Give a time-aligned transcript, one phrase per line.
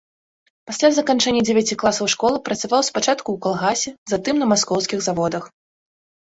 [0.69, 5.43] Пасля заканчэння дзевяці класаў школы працаваў спачатку ў калгасе, затым на маскоўскіх заводах.